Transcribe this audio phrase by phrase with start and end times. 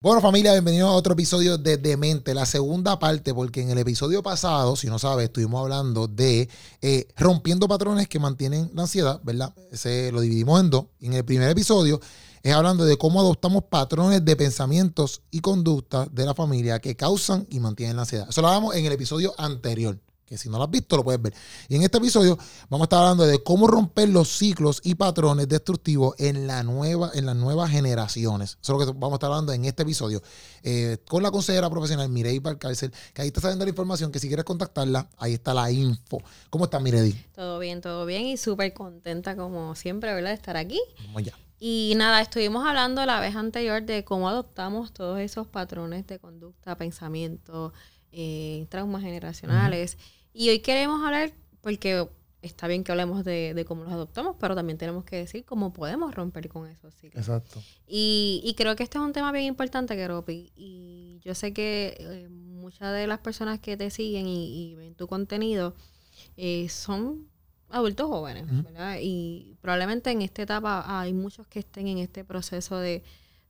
[0.00, 4.22] Bueno familia, bienvenidos a otro episodio de Demente, la segunda parte, porque en el episodio
[4.22, 6.48] pasado, si no sabes, estuvimos hablando de
[6.80, 9.52] eh, rompiendo patrones que mantienen la ansiedad, ¿verdad?
[9.72, 10.84] Ese lo dividimos en dos.
[11.00, 12.00] En el primer episodio
[12.44, 17.48] es hablando de cómo adoptamos patrones de pensamientos y conductas de la familia que causan
[17.50, 18.28] y mantienen la ansiedad.
[18.30, 19.98] Eso lo hablamos en el episodio anterior
[20.28, 21.32] que si no lo has visto lo puedes ver.
[21.68, 22.38] Y en este episodio
[22.68, 27.10] vamos a estar hablando de cómo romper los ciclos y patrones destructivos en, la nueva,
[27.14, 28.58] en las nuevas generaciones.
[28.60, 30.22] Eso es lo que vamos a estar hablando en este episodio
[30.62, 34.28] eh, con la consejera profesional Mirei Barcárcel, que ahí está saliendo la información, que si
[34.28, 36.18] quieres contactarla, ahí está la info.
[36.50, 37.12] ¿Cómo estás, Mirei?
[37.34, 40.30] Todo bien, todo bien y súper contenta como siempre, ¿verdad?
[40.30, 40.80] De estar aquí.
[41.06, 41.32] Vamos ya.
[41.60, 46.76] Y nada, estuvimos hablando la vez anterior de cómo adoptamos todos esos patrones de conducta,
[46.76, 47.72] pensamiento,
[48.12, 49.98] eh, traumas generacionales.
[50.38, 52.08] Y hoy queremos hablar, porque
[52.42, 56.14] está bien que hablemos de, cómo los adoptamos, pero también tenemos que decir cómo podemos
[56.14, 57.26] romper con esos ciclos.
[57.26, 57.60] Exacto.
[57.88, 60.52] Y, y creo que este es un tema bien importante, Keropi.
[60.54, 65.08] Y yo sé que eh, muchas de las personas que te siguen y, ven tu
[65.08, 65.74] contenido
[66.36, 67.26] eh, son
[67.68, 68.98] adultos jóvenes, ¿verdad?
[69.02, 73.02] Y probablemente en esta etapa hay muchos que estén en este proceso de,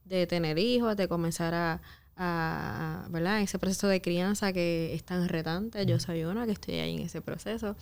[0.07, 1.83] de tener hijos, de comenzar a,
[2.19, 3.41] a, ¿verdad?
[3.41, 5.87] ese proceso de crianza que es tan retante.
[5.87, 7.77] Yo soy una que estoy ahí en ese proceso.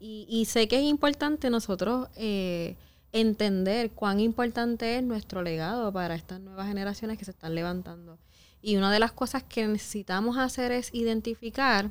[0.00, 2.76] Y, sé que es importante nosotros eh,
[3.12, 8.18] entender cuán importante es nuestro legado para estas nuevas generaciones que se están levantando.
[8.62, 11.90] Y una de las cosas que necesitamos hacer es identificar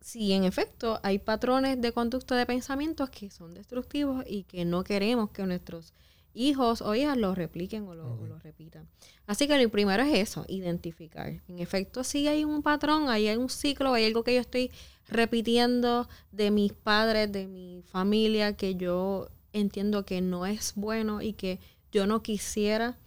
[0.00, 4.84] si en efecto hay patrones de conducta de pensamientos que son destructivos y que no
[4.84, 5.92] queremos que nuestros
[6.34, 8.86] hijos o hijas lo repliquen o lo, repitan.
[9.26, 11.40] Así que lo primero es eso, identificar.
[11.48, 14.70] En efecto, si hay un patrón, hay un ciclo, hay algo que yo estoy
[15.08, 21.32] repitiendo de mis padres, de mi familia, que yo entiendo que no es bueno y
[21.32, 21.60] que
[21.92, 22.98] yo no quisiera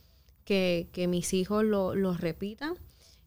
[0.45, 2.75] que, mis hijos lo, repitan,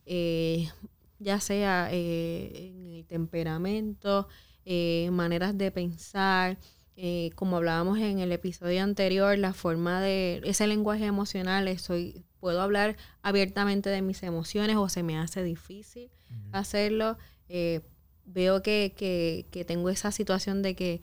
[0.07, 0.71] eh,
[1.19, 4.27] ya sea eh, en el temperamento,
[4.65, 6.59] eh, maneras de pensar,
[7.03, 12.61] eh, como hablábamos en el episodio anterior, la forma de ese lenguaje emocional, soy, puedo
[12.61, 16.11] hablar abiertamente de mis emociones o se me hace difícil
[16.53, 17.17] hacerlo.
[17.49, 17.81] Eh,
[18.27, 21.01] veo que, que, que, tengo esa situación de que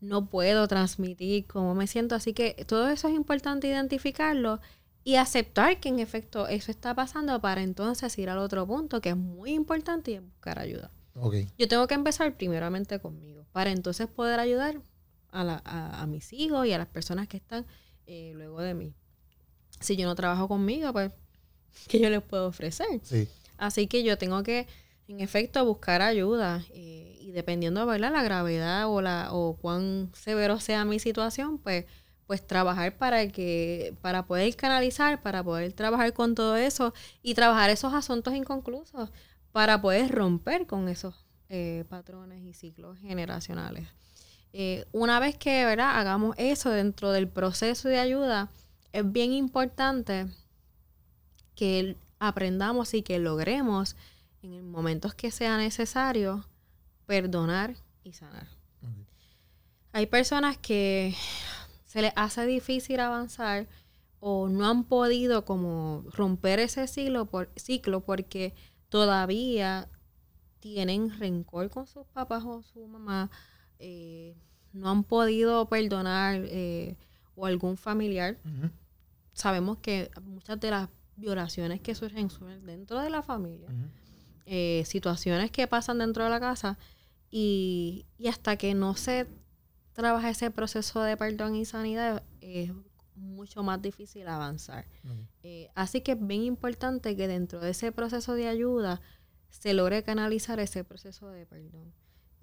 [0.00, 4.60] no puedo transmitir cómo me siento, así que todo eso es importante identificarlo
[5.02, 9.08] y aceptar que en efecto eso está pasando para entonces ir al otro punto que
[9.08, 10.92] es muy importante y buscar ayuda.
[11.58, 14.80] Yo tengo que empezar primeramente conmigo para entonces poder ayudar
[15.32, 17.66] a, la, a, mis hijos y a las personas que están
[18.06, 18.94] eh, luego de mí.
[19.80, 21.12] Si yo no trabajo conmigo, pues,
[21.88, 23.00] ¿qué yo les puedo ofrecer?
[23.56, 24.68] Así que yo tengo que,
[25.08, 26.64] en efecto, buscar ayuda.
[26.74, 28.12] Eh, y dependiendo, ¿verdad?
[28.12, 31.86] La gravedad o, la, o cuán severo sea mi situación, pues,
[32.26, 37.70] pues trabajar para que, para poder canalizar, para poder trabajar con todo eso y trabajar
[37.70, 39.10] esos asuntos inconclusos
[39.52, 43.86] para poder romper con esos eh, patrones y ciclos generacionales.
[44.52, 45.98] Eh, una vez que ¿verdad?
[45.98, 48.50] hagamos eso dentro del proceso de ayuda,
[48.92, 50.26] es bien importante
[51.54, 53.96] que aprendamos y que logremos
[54.42, 56.44] en momentos que sea necesario
[57.06, 58.48] perdonar y sanar.
[59.92, 61.14] Hay personas que
[61.86, 63.66] se les hace difícil avanzar
[64.20, 68.54] o no han podido como romper ese ciclo, por, ciclo porque
[68.88, 69.88] todavía
[70.60, 73.30] tienen rencor con sus papás o su mamá
[73.84, 74.36] eh,
[74.72, 76.96] no han podido perdonar eh,
[77.34, 78.38] o algún familiar,
[79.32, 82.28] sabemos que muchas de las violaciones que surgen
[82.64, 83.68] dentro de la familia,
[84.46, 86.78] eh, situaciones que pasan dentro de la casa
[87.28, 89.26] y, hasta que no se
[89.94, 92.70] trabaja ese proceso de perdón y sanidad es
[93.16, 94.86] mucho más difícil avanzar.
[95.74, 99.00] así que es bien importante que dentro de ese proceso de ayuda
[99.50, 101.92] se logre canalizar ese proceso de perdón.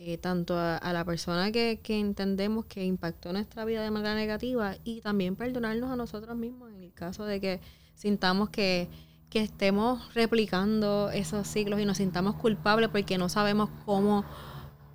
[0.01, 5.01] Eh, tanto a, la persona que, entendemos que impactó nuestra vida de manera negativa y
[5.01, 7.59] también perdonarnos a nosotros mismos en el caso de que
[7.95, 8.87] sintamos que,
[9.33, 14.23] estemos replicando esos ciclos y nos sintamos culpables porque no sabemos cómo,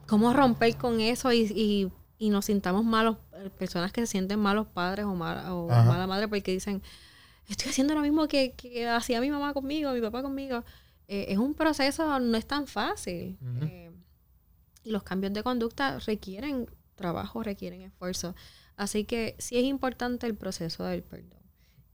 [0.08, 5.04] cómo romper con eso y, nos sintamos malos, eh, personas que se sienten malos padres
[5.04, 6.80] o, mala, o mala madre porque dicen,
[7.46, 8.54] estoy haciendo lo mismo que,
[8.88, 10.64] hacía mi mamá conmigo, mi papá conmigo.
[11.08, 13.36] Eh, es un proceso, no es tan fácil.
[14.84, 18.36] Y los cambios de conducta requieren trabajo, requieren esfuerzo.
[18.76, 21.42] Así que sí es importante el proceso del perdón.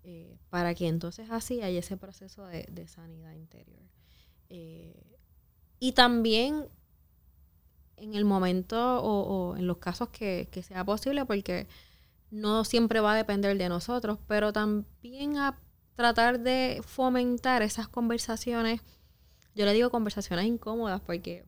[0.02, 3.82] Eh, para que entonces así haya ese proceso de, sanidad interior.
[4.48, 5.18] Eh,
[5.78, 6.66] y también
[8.00, 11.68] en el momento o, en los casos que, sea posible, porque
[12.30, 15.58] no siempre va a depender de nosotros, pero también a
[15.94, 18.80] tratar de fomentar esas conversaciones,
[19.54, 21.44] yo le digo conversaciones incómodas porque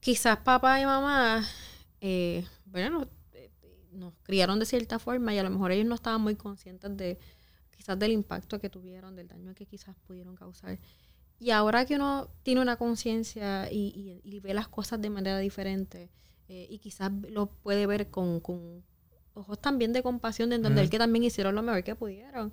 [0.00, 1.46] quizás papá y mamá,
[2.00, 3.08] eh, bueno,
[3.92, 7.18] nos criaron de cierta forma y a lo mejor ellos no estaban muy conscientes de
[7.76, 10.78] quizás del impacto que tuvieron, del daño que quizás pudieron causar.
[11.38, 16.10] Y ahora que uno tiene una conciencia y, ve las cosas de manera diferente
[16.48, 18.42] eh, y quizás lo puede ver con,
[19.32, 22.52] ojos también de compasión, de entender que también hicieron lo mejor que pudieron,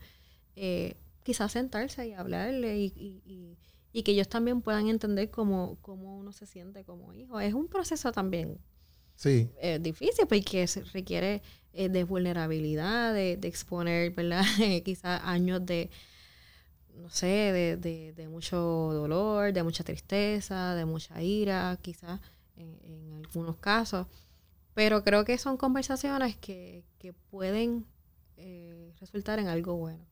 [0.55, 3.57] eh, quizás sentarse y hablarle y,
[4.03, 7.39] que ellos también puedan entender cómo, cómo uno se siente como hijo.
[7.39, 8.59] Es un proceso también
[9.17, 9.49] Sí.
[9.59, 11.41] Es difícil porque se requiere
[11.73, 14.43] eh, de vulnerabilidad, de, exponer, ¿verdad?
[14.85, 15.89] Quizás años de,
[16.93, 22.21] no sé, de, de, mucho dolor, de mucha tristeza, de mucha ira, quizás
[22.55, 24.05] en, algunos casos.
[24.75, 27.87] Pero creo que son conversaciones que, que pueden
[28.37, 30.05] eh, resultar en algo bueno.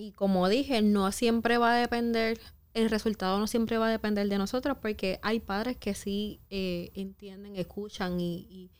[0.00, 2.40] Y como dije, no siempre va a depender
[2.74, 6.90] el resultado no siempre va a depender de nosotros porque hay padres que sí eh,
[6.94, 8.70] entienden, escuchan y,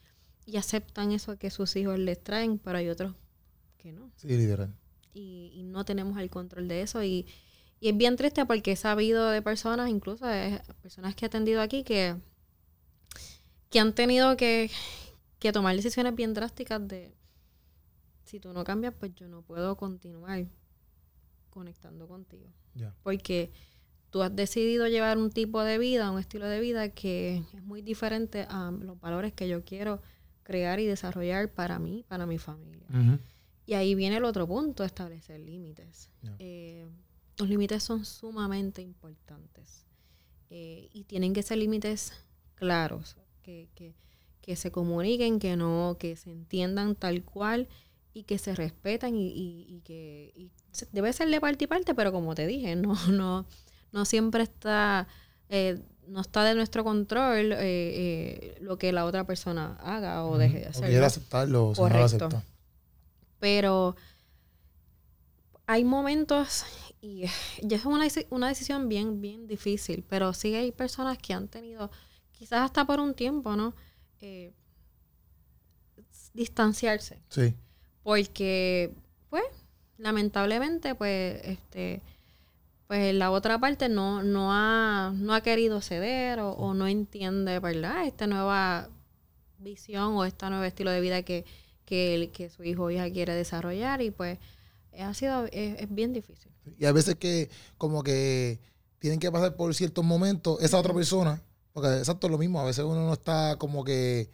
[0.56, 3.14] aceptan eso que sus hijos les traen, pero hay otros
[3.78, 4.10] que no.
[4.16, 4.74] Sí, literal.
[5.14, 7.26] Y, no tenemos el control de eso y,
[7.80, 11.84] es bien triste porque he sabido de personas, incluso de personas que he atendido aquí,
[11.84, 12.16] que,
[13.70, 14.70] que han tenido que,
[15.38, 17.14] que tomar decisiones bien drásticas de
[18.24, 20.46] si tú no cambias, pues yo no puedo continuar
[21.50, 22.50] conectando contigo.
[23.02, 23.50] Porque
[24.10, 27.82] tú has decidido llevar un tipo de vida, un estilo de vida que es muy
[27.82, 30.00] diferente a los valores que yo quiero
[30.42, 32.86] crear y desarrollar para mí, para mi familia.
[33.66, 36.10] Y ahí viene el otro punto, establecer límites.
[36.38, 36.86] Eh,
[37.38, 39.86] los límites son sumamente importantes
[40.50, 42.12] eh, y tienen que ser límites
[42.56, 43.94] claros, que, que,
[44.42, 47.68] que, se comuniquen, que no, que se entiendan tal cual
[48.12, 50.50] y que se respetan y, y, y que y
[50.92, 53.46] debe ser de parte y parte, pero como te dije, no, no,
[53.92, 55.06] no siempre está,
[55.48, 60.38] eh, no está de nuestro control eh, eh, lo que la otra persona haga o
[60.38, 60.84] deje de hacer.
[60.84, 62.28] O quiere aceptarlo o Correcto.
[62.28, 62.42] No
[63.38, 63.96] Pero
[65.66, 66.64] hay momentos
[67.00, 67.26] y
[67.62, 71.90] ya es una, una decisión bien, bien difícil, pero sí hay personas que han tenido,
[72.32, 73.74] quizás hasta por un tiempo, ¿no?
[76.34, 77.22] distanciarse.
[77.30, 77.54] Sí.
[78.02, 78.92] Porque,
[79.28, 79.44] pues,
[79.98, 82.02] lamentablemente, pues, este,
[82.86, 88.04] pues la otra parte no, no, ha, no ha querido ceder o, no entiende, ¿verdad?
[88.06, 88.88] Esta nueva
[89.58, 91.44] visión o este nuevo estilo de vida que,
[91.84, 94.38] que, que su hijo o hija quiere desarrollar y pues
[94.98, 96.50] ha sido, es, bien difícil.
[96.78, 97.48] Y a veces que
[97.78, 98.58] como que
[98.98, 101.42] tienen que pasar por ciertos momentos esa otra persona,
[101.72, 104.28] porque exacto lo mismo, a veces uno no está como que,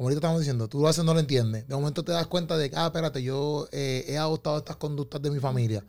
[0.00, 2.56] como ahorita estamos diciendo, tú lo haces no lo entiendes, de momento te das cuenta
[2.56, 5.84] de que, ah, espérate, yo eh, he adoptado estas conductas de mi familia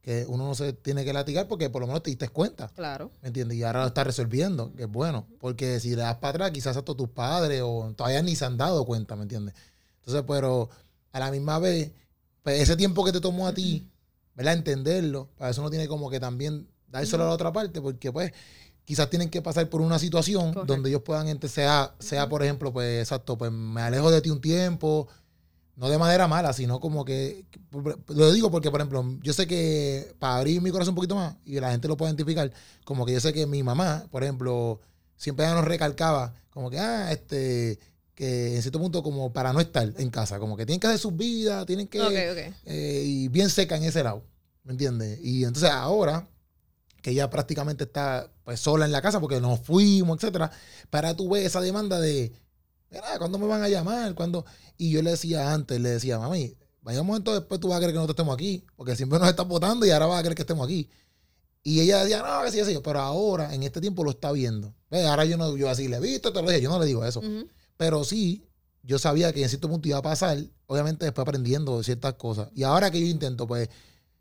[0.00, 2.68] que uno no se tiene que latigar porque por lo menos te diste cuenta.
[2.68, 3.10] Claro.
[3.20, 3.58] ¿Me entiendes?
[3.58, 5.26] Y ahora lo estás resolviendo, que es bueno.
[5.38, 8.56] Porque si le das para atrás, quizás hasta tus padres o todavía ni se han
[8.56, 9.54] dado cuenta, ¿me entiendes?
[9.98, 10.70] Entonces, pero
[11.12, 11.92] a la misma vez,
[12.42, 13.86] pues ese tiempo que te tomó a ti,
[14.34, 14.54] ¿verdad?
[14.54, 18.32] Entenderlo, para eso uno tiene como que también dárselo a la otra parte, porque pues
[18.86, 23.00] quizás tienen que pasar por una situación donde ellos puedan, sea, sea por ejemplo, pues
[23.02, 25.08] exacto, pues me alejo de ti un tiempo,
[25.74, 27.44] no de manera mala, sino como que,
[28.08, 31.34] lo digo porque, por ejemplo, yo sé que para abrir mi corazón un poquito más
[31.44, 32.50] y la gente lo pueda identificar,
[32.84, 34.80] como que yo sé que mi mamá, por ejemplo,
[35.16, 37.80] siempre nos recalcaba, como que, ah, este,
[38.14, 41.00] que en cierto punto como para no estar en casa, como que tienen que hacer
[41.00, 44.22] sus vidas, tienen que, eh, y bien seca en ese lado,
[44.62, 45.18] ¿me entiendes?
[45.24, 46.28] Y entonces ahora,
[47.06, 50.50] que ella prácticamente está pues sola en la casa porque nos fuimos, etcétera,
[50.90, 52.32] para tú ver esa demanda de
[53.18, 54.12] ¿cuándo me van a llamar?
[54.16, 54.44] ¿Cuándo?
[54.76, 57.78] Y yo le decía antes, le decía, mami, vaya un momento después tú vas a
[57.78, 60.34] creer que nosotros estemos aquí, porque siempre nos estás votando y ahora vas a creer
[60.34, 60.90] que estemos aquí.
[61.62, 64.74] Y ella decía, no, que sí, sí, pero ahora, en este tiempo lo está viendo.
[64.90, 67.04] Ahora yo no, yo así le he visto, te lo dije, yo no le digo
[67.04, 67.22] eso.
[67.76, 68.48] Pero sí,
[68.82, 72.48] yo sabía que en cierto punto iba a pasar, obviamente después aprendiendo ciertas cosas.
[72.52, 73.68] Y ahora que yo intento, pues,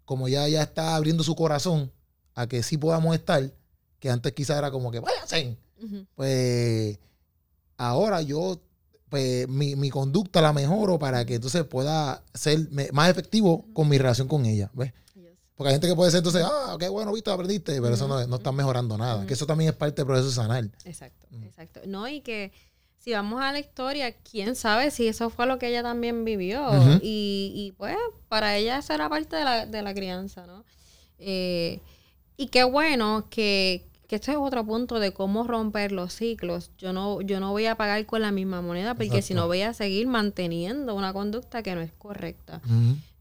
[0.06, 1.92] como ya, ya está abriendo su corazón
[2.36, 3.52] a que sí podamos estar,
[4.00, 5.58] que antes quizás era como que, váyanse,
[6.16, 7.00] pues
[7.78, 8.60] ahora yo,
[9.10, 12.60] pues mi, conducta la mejoro para que entonces pueda ser
[12.94, 14.94] más efectivo con mi relación con ella, ¿ves?
[15.56, 18.28] Porque hay gente que puede ser entonces, ah, qué bueno, viste, aprendiste, pero eso no,
[18.28, 19.26] no está mejorando nada.
[19.26, 20.66] Que eso también es parte del proceso sanar.
[20.84, 21.80] Exacto, exacto.
[21.88, 22.52] No, y que
[22.98, 26.72] si vamos a la historia, quién sabe si eso fue lo que ella también vivió.
[27.02, 27.96] y, y, pues,
[28.28, 30.66] para ella eso era parte de la, de la crianza, ¿no?
[31.20, 31.80] Eh,
[32.38, 36.72] y qué bueno que, que este es otro punto de cómo romper los ciclos.
[36.78, 39.62] Yo no, yo no voy a pagar con la misma moneda porque si no voy
[39.62, 42.62] a seguir manteniendo una conducta que no es correcta.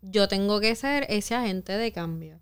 [0.03, 2.39] yo tengo que ser ese agente de cambio.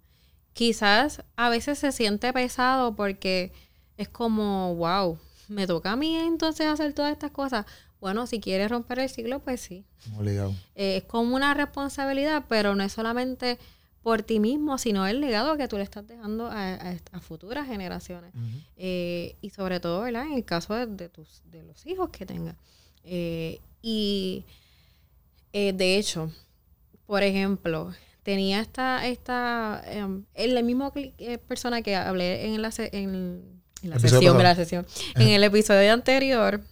[0.52, 3.52] Quizás a veces se siente pesado porque
[3.96, 7.66] es como, wow, me toca a mí entonces hacer todas estas cosas.
[8.00, 9.84] Bueno, si quieres romper el ciclo, pues sí.
[10.74, 13.58] Eh, es como una responsabilidad, pero no es solamente
[14.02, 18.32] por ti mismo, sino el legado que tú le estás dejando a, futuras generaciones.
[18.76, 20.26] Eh, y sobre todo, ¿verdad?
[20.26, 22.56] En el caso de, tus, de los hijos que tengas.
[23.04, 24.44] Eh, y
[25.52, 26.32] de hecho,
[27.06, 27.92] por ejemplo,
[28.22, 30.92] tenía esta, esta, em, la misma
[31.46, 36.62] persona que hablé en la, en, la sesión, en la sesión, en el episodio anterior,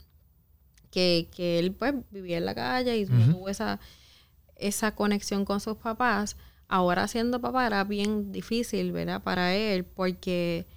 [0.90, 3.80] que, que él pues vivía en la calle y tuvo esa,
[4.56, 6.36] esa conexión con sus papás.
[6.72, 9.24] Ahora siendo papá era bien difícil, ¿verdad?
[9.24, 10.68] Para él, porque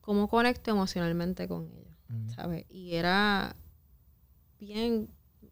[0.00, 2.64] cómo conecto emocionalmente con ellos, ¿sabes?
[2.68, 3.56] Y era
[4.60, 5.08] bien,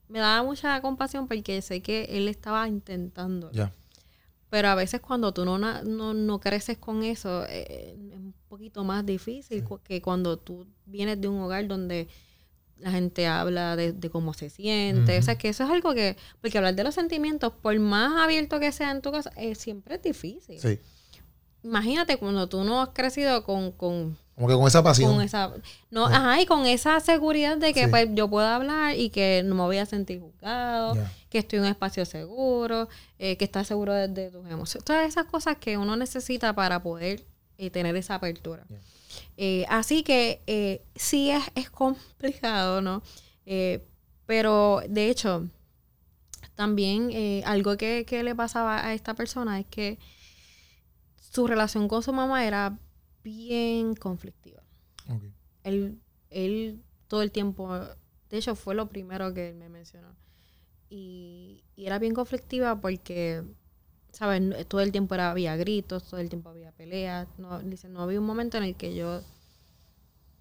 [0.06, 3.50] me daba mucha compasión porque sé que él estaba intentando.
[4.48, 8.84] Pero a veces cuando tú no, no, no creces con eso, eh, es un poquito
[8.84, 12.06] más difícil que cuando tú vienes de un hogar donde
[12.80, 15.18] la gente habla de, cómo se siente.
[15.18, 18.60] O sea, que eso es algo que, porque hablar de los sentimientos, por más abierto
[18.60, 20.60] que sea en tu casa, es, siempre es difícil.
[20.60, 20.78] Sí.
[21.62, 25.12] Imagínate cuando tú no has crecido con, con como que con esa pasión.
[25.12, 25.52] Con esa,
[25.90, 29.56] no, ajá, y con esa seguridad de que pues, yo puedo hablar y que no
[29.56, 30.96] me voy a sentir juzgado,
[31.28, 34.84] que estoy en un espacio seguro, eh, que estás seguro de, tus emociones.
[34.84, 37.24] Todas esas cosas que uno necesita para poder
[37.56, 38.64] eh, tener esa apertura.
[39.36, 43.02] Eh, así que eh, sí es, es, complicado, ¿no?
[43.46, 43.86] Eh,
[44.26, 45.48] pero de hecho,
[46.54, 47.10] también
[47.44, 49.98] algo que, le pasaba a esta persona es que
[51.16, 52.78] su relación con su mamá era
[53.22, 54.62] bien conflictiva.
[55.62, 55.98] Él,
[56.30, 57.72] él todo el tiempo,
[58.30, 60.14] de hecho fue lo primero que él me mencionó.
[60.90, 63.44] Y, y era bien conflictiva porque
[64.18, 64.66] ¿sabes?
[64.66, 67.28] Todo el tiempo era, había gritos, todo el tiempo había peleas.
[67.38, 69.20] No, dice, no había un momento en el que yo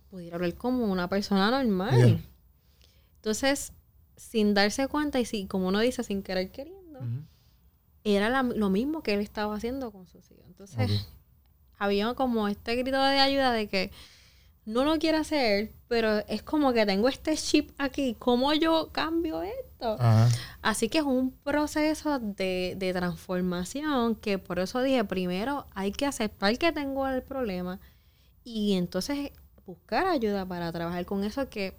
[0.10, 2.20] pudiera hablar como una persona normal.
[3.18, 3.74] Entonces,
[4.16, 7.02] sin darse cuenta y si, como uno dice, sin querer queriendo,
[8.04, 10.46] era lo mismo que él estaba haciendo con sus hijos.
[10.48, 11.08] Entonces,
[11.78, 13.92] había como este grito de ayuda de que
[14.66, 18.16] no lo quiero hacer, pero es como que tengo este chip aquí.
[18.18, 19.67] ¿Cómo yo cambio esto?
[20.62, 26.06] Así que es un proceso de, de, transformación que por eso dije, primero hay que
[26.06, 27.80] aceptar que tengo el problema
[28.44, 29.32] y entonces
[29.66, 31.78] buscar ayuda para trabajar con eso que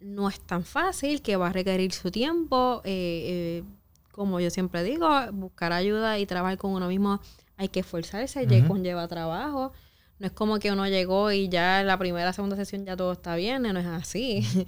[0.00, 2.82] no es tan fácil, que va a requerir su tiempo.
[2.84, 3.64] Eh, eh,
[4.10, 7.20] como yo siempre digo, buscar ayuda y trabajar con uno mismo
[7.56, 9.72] hay que esforzarse, uh conlleva trabajo.
[10.18, 13.12] No es como que uno llegó y ya en la primera, segunda sesión ya todo
[13.12, 14.44] está bien, no es así.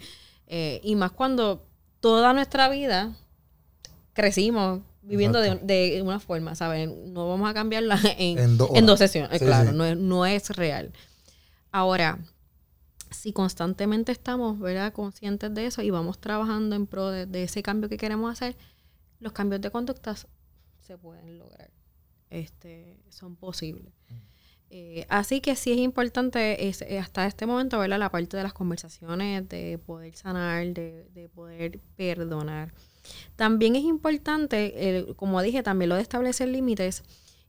[0.54, 1.64] Eh, y más cuando
[2.02, 3.14] toda nuestra vida
[4.12, 7.14] crecimos viviendo de, una forma, ¿saben?
[7.14, 10.92] No vamos a cambiarla en, dos sesiones, claro, No, es, no es real.
[11.70, 12.18] Ahora,
[13.10, 17.88] si constantemente estamos, ¿verdad?, conscientes de eso y vamos trabajando en pro de, ese cambio
[17.88, 18.56] que queremos hacer,
[19.20, 20.26] los cambios de conductas
[20.80, 21.70] se pueden lograr.
[22.30, 23.92] Este, son posibles.
[24.74, 27.98] Eh, así que sí es importante es, eh, hasta este momento, ¿verdad?
[27.98, 32.72] La parte de las conversaciones, de poder sanar, de, poder perdonar.
[33.36, 37.02] También es importante, como dije, también lo de establecer límites.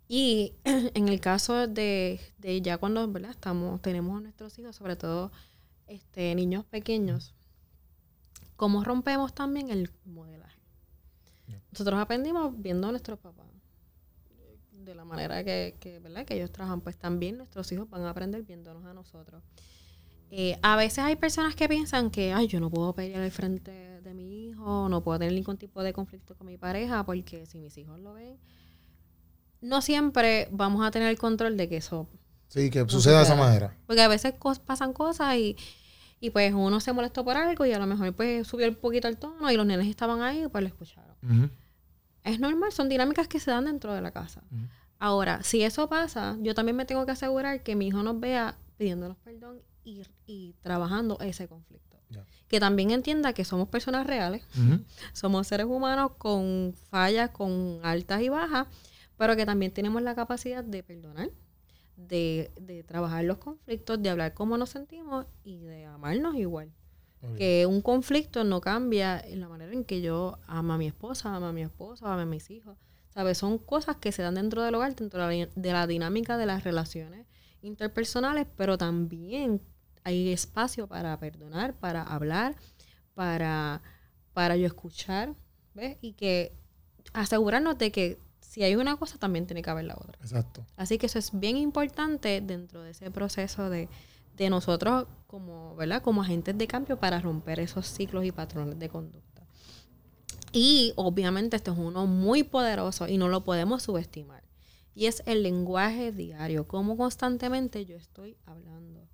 [0.09, 2.19] Y en el caso de,
[2.61, 3.31] ya cuando ¿verdad?
[3.31, 5.31] Estamos, tenemos a nuestros hijos, sobre todo
[5.87, 7.33] este, niños pequeños,
[8.57, 10.59] ¿cómo rompemos también el modelaje?
[11.71, 13.52] Nosotros aprendimos viendo a nuestros papás
[14.83, 16.25] de la manera que, que, ¿verdad?
[16.25, 19.43] que ellos trabajan, pues también nuestros hijos van a aprender viéndonos a nosotros.
[20.31, 23.71] Eh, a veces hay personas que piensan que, ay, yo no puedo pelear al frente
[24.01, 27.59] de mi hijo, no puedo tener ningún tipo de conflicto con mi pareja, porque si
[27.59, 28.37] mis hijos lo ven,
[29.61, 32.09] no siempre vamos a tener el control de que eso...
[32.47, 33.77] Sí, que suceda de esa manera.
[33.85, 34.33] Porque a veces
[34.65, 35.55] pasan cosas y,
[36.19, 39.07] y pues uno se molestó por algo y a lo mejor pues subió un poquito
[39.07, 41.15] el tono y los nenes estaban ahí y pues lo escucharon
[42.23, 44.43] es normal, son dinámicas que se dan dentro de la casa.
[44.99, 48.57] Ahora, si eso pasa, yo también me tengo que asegurar que mi hijo nos vea
[48.77, 51.97] pidiéndonos perdón y, trabajando ese conflicto.
[52.47, 54.43] Que también entienda que somos personas reales,
[55.13, 58.67] somos seres humanos con fallas, con altas y bajas,
[59.17, 61.31] pero que también tenemos la capacidad de perdonar,
[61.97, 66.71] de, de trabajar los conflictos, de hablar cómo nos sentimos y de amarnos igual.
[67.37, 71.35] Que un conflicto no cambia en la manera en que yo amo a mi esposa,
[71.35, 72.77] amo a mi esposo, amo a mis hijos.
[73.09, 73.37] ¿Sabes?
[73.37, 77.27] Son cosas que se dan dentro del hogar, dentro de la, dinámica de las relaciones
[77.61, 79.61] interpersonales, pero también
[80.03, 82.55] hay espacio para perdonar, para hablar,
[83.13, 83.81] para,
[84.33, 85.35] para yo escuchar,
[85.75, 85.97] ¿ves?
[86.01, 86.53] Y que
[87.13, 90.17] asegurarnos de que si hay una cosa, también tiene que haber la otra.
[90.21, 90.65] Exacto.
[90.75, 93.89] Así que eso es bien importante dentro de ese proceso de,
[94.35, 96.01] de nosotros como, ¿verdad?
[96.01, 99.45] Como agentes de cambio para romper esos ciclos y patrones de conducta.
[100.51, 104.43] Y obviamente este es uno muy poderoso y no lo podemos subestimar.
[104.95, 109.07] Y es el lenguaje diario, cómo constantemente yo estoy hablando.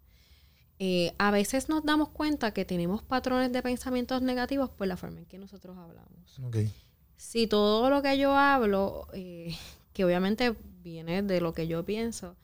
[0.77, 5.19] Eh, a veces nos damos cuenta que tenemos patrones de pensamientos negativos por la forma
[5.19, 6.39] en que nosotros hablamos.
[6.39, 6.71] Okay.
[7.15, 9.55] Si todo lo que yo hablo, eh,
[9.93, 12.35] que obviamente viene de lo que yo pienso,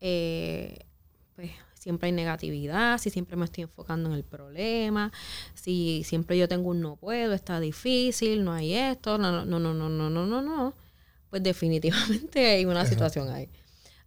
[0.00, 0.86] eh,
[1.34, 1.50] pues
[1.80, 5.10] siempre hay negatividad, si siempre me estoy enfocando en el problema,
[5.54, 9.58] si siempre yo tengo un no puedo, está difícil, no hay esto, no, no, no,
[9.58, 10.74] no, no, no, no, no,
[11.30, 13.48] pues definitivamente hay una situación ahí.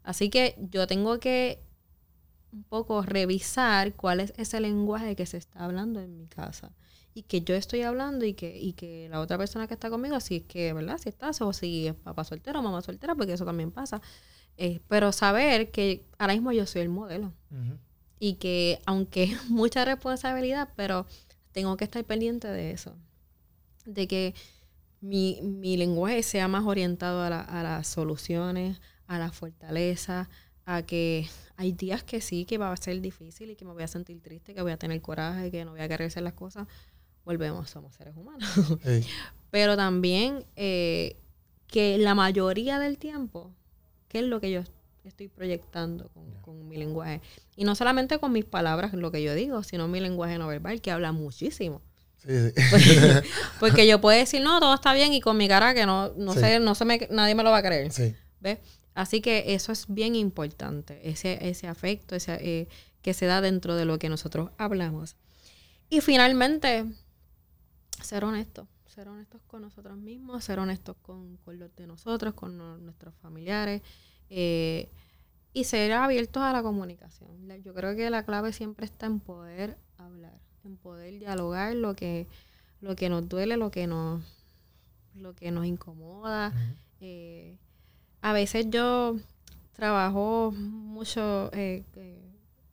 [0.03, 1.63] Así que yo tengo que
[2.51, 6.71] un poco revisar cuál es ese lenguaje que se está hablando en mi casa
[7.15, 10.19] y que yo estoy hablando y que, y que la otra persona que está conmigo,
[10.19, 10.99] si es que, ¿verdad?
[10.99, 13.99] Si estás o si es papá soltero o mamá soltera, porque eso también pasa.
[14.57, 17.33] Eh, pero saber que ahora mismo yo soy el modelo.
[18.19, 21.05] Y que aunque es mucha responsabilidad, pero
[21.51, 22.95] tengo que estar pendiente de eso.
[23.85, 24.33] De que
[25.01, 30.29] mi, mi lenguaje sea más orientado a, a las soluciones, a la fortaleza,
[30.65, 33.83] a que hay días que sí, que va a ser difícil y que me voy
[33.83, 36.33] a sentir triste, que voy a tener coraje, que no voy a querer hacer las
[36.33, 36.67] cosas.
[37.25, 38.49] Volvemos, somos seres humanos.
[39.51, 41.17] Pero también eh,
[41.67, 43.53] que la mayoría del tiempo
[44.13, 44.61] qué es lo que yo
[45.03, 46.09] estoy proyectando
[46.41, 47.19] con, mi lenguaje.
[47.55, 50.81] Y no solamente con mis palabras, lo que yo digo, sino mi lenguaje no verbal,
[50.81, 51.81] que habla muchísimo.
[53.59, 56.33] Porque, yo puedo decir, no, todo está bien, y con mi cara que no, no
[56.33, 57.91] sé, no se me, nadie me lo va a creer.
[58.39, 58.59] ¿Ves?
[58.93, 62.67] Así que eso es bien importante, ese, ese afecto ese, eh,
[63.01, 65.15] que se da dentro de lo que nosotros hablamos.
[65.89, 66.85] Y finalmente,
[68.03, 73.15] ser honesto ser honestos con nosotros mismos, ser honestos con, los de nosotros, con nuestros
[73.15, 73.81] familiares
[74.29, 74.87] eh,
[75.51, 77.49] y ser abiertos a la comunicación.
[77.63, 82.27] Yo creo que la clave siempre está en poder hablar, en poder dialogar lo que,
[82.81, 84.23] lo que nos duele, lo que nos,
[85.15, 86.53] lo que nos incomoda.
[87.01, 87.57] Eh,
[88.21, 89.17] a veces yo
[89.71, 91.83] trabajo mucho, eh,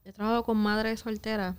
[0.04, 1.56] he trabajado con madres solteras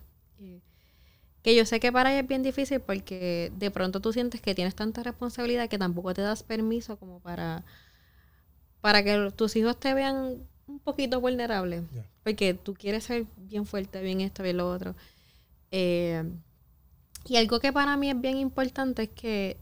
[1.41, 4.53] que yo sé que para ella es bien difícil porque de pronto tú sientes que
[4.55, 7.63] tienes tanta responsabilidad que tampoco te das permiso como para,
[8.81, 11.83] para que tus hijos te vean un poquito vulnerable.
[12.23, 14.95] Porque tú quieres ser bien fuerte, bien esto, bien lo otro.
[15.71, 16.23] Eh,
[17.25, 19.57] y algo que para mí es bien importante es que,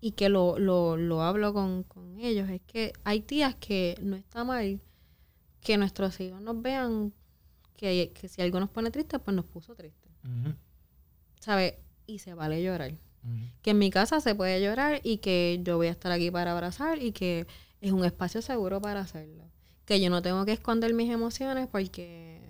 [0.00, 4.16] y que lo, lo, lo hablo con, con ellos, es que hay días que no
[4.16, 4.80] está mal
[5.60, 7.12] que nuestros hijos nos vean
[7.76, 10.08] que, que si algo nos pone triste, pues nos puso triste.
[11.40, 11.74] ¿Sabes?
[12.06, 12.94] Y se vale llorar.
[13.60, 16.52] Que en mi casa se puede llorar y que yo voy a estar aquí para
[16.52, 17.46] abrazar y que
[17.82, 19.44] es un espacio seguro para hacerlo.
[19.84, 22.40] Que yo no tengo que esconder mis emociones porque,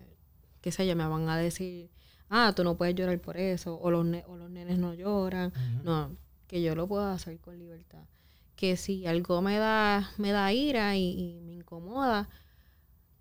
[0.61, 1.91] qué sé yo, me van a decir,
[2.29, 5.53] ah, tú no puedes llorar por eso, o los, o los nenes no lloran.
[5.83, 8.05] No, que yo lo puedo hacer con libertad.
[8.55, 12.29] Que si algo me da, me da ira y, me incomoda,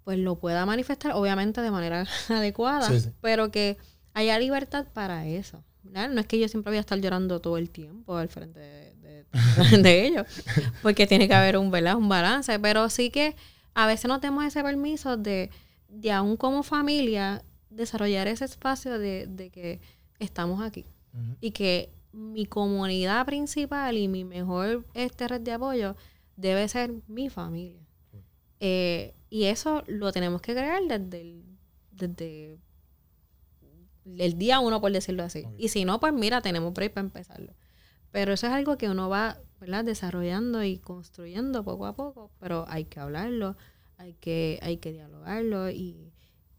[0.03, 2.89] pues lo pueda manifestar, obviamente de manera adecuada,
[3.21, 3.77] pero que
[4.13, 5.63] haya libertad para eso.
[5.83, 8.59] No es que yo siempre voy a estar llorando todo el tiempo al frente
[9.81, 10.25] de, ellos,
[10.81, 11.95] porque tiene que haber un, ¿verdad?
[11.95, 13.35] un balance, pero sí que
[13.73, 15.51] a veces no tenemos ese permiso de,
[15.87, 19.79] de aún como familia, desarrollar ese espacio de, que
[20.19, 20.85] estamos aquí
[21.41, 25.95] y que mi comunidad principal y mi mejor este red de apoyo
[26.35, 27.81] debe ser mi familia.
[28.59, 31.43] Eh, y eso lo tenemos que crear desde,
[31.91, 32.57] desde
[34.17, 35.45] el día uno, por decirlo así.
[35.57, 37.53] Y si no, pues mira, tenemos break para empezarlo.
[38.11, 39.83] Pero eso es algo que uno va ¿verdad?
[39.83, 43.57] desarrollando y construyendo poco a poco, pero hay que hablarlo,
[43.97, 46.13] hay que, hay que dialogarlo y,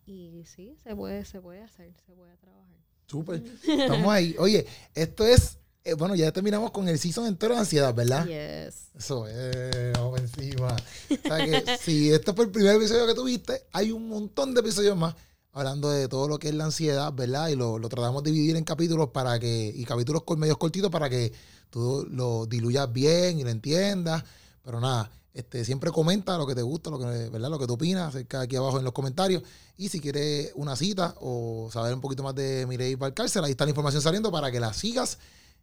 [0.07, 2.77] y sí, se puede, se puede hacer, se puede trabajar.
[3.07, 3.43] Súper.
[3.67, 4.37] Estamos ahí.
[4.39, 8.27] Oye, esto es, eh, bueno, ya terminamos con el season entero de ansiedad, ¿verdad?
[8.27, 8.91] Yes.
[8.97, 10.77] Eso es, vamos encima.
[10.77, 14.61] O sea que si esto fue el primer episodio que tuviste, hay un montón de
[14.61, 15.15] episodios más
[15.53, 17.49] hablando de todo lo que es la ansiedad, ¿verdad?
[17.49, 21.09] Y lo, tratamos de dividir en capítulos para que, y capítulos con medios cortitos para
[21.09, 21.33] que
[21.71, 24.25] tú lo diluyas bien y lo entiendas.
[24.63, 27.51] Pero nada, este, siempre comenta lo que te gusta, lo que, ¿verdad?
[27.51, 29.43] Lo que tú opinas acerca aquí abajo en los comentarios.
[29.77, 33.65] Y si quieres una cita o saber un poquito más de Mireille Valcárcel, ahí está
[33.65, 35.19] la información saliendo para que la sigas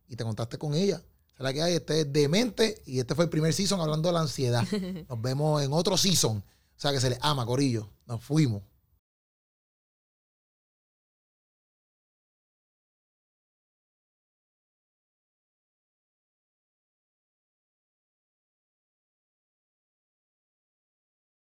[0.08, 1.02] y te contactes con ella.
[1.38, 4.22] la que hay, este es Demente y este fue el primer season hablando de la
[4.22, 4.66] ansiedad.
[5.10, 6.38] Nos vemos en otro season.
[6.38, 7.90] O sea que se le ama, Corillo.
[8.06, 8.64] Nos fuimos.